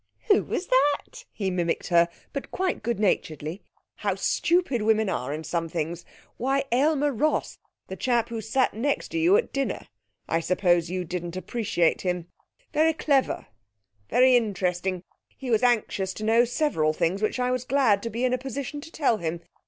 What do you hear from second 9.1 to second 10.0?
you at dinner!